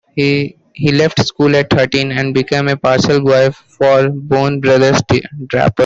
[0.15, 0.57] He
[0.93, 4.99] left school at thirteen and became a parcel boy for Boan Brothers
[5.45, 5.69] drapers.